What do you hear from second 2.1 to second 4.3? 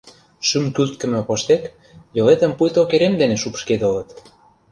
йолетым пуйто керем дене шупшкедылыт.